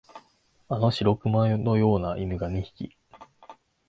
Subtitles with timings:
[0.67, 2.95] あの白熊のような犬が二匹、